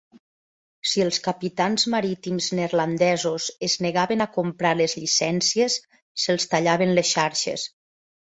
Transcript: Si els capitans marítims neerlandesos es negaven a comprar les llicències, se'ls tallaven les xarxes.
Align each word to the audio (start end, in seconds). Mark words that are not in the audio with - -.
Si 0.91 1.01
els 1.03 1.19
capitans 1.25 1.83
marítims 1.95 2.47
neerlandesos 2.59 3.49
es 3.69 3.75
negaven 3.87 4.25
a 4.25 4.29
comprar 4.39 4.71
les 4.79 4.97
llicències, 5.01 5.75
se'ls 6.25 6.49
tallaven 6.55 6.95
les 7.01 7.13
xarxes. 7.19 7.67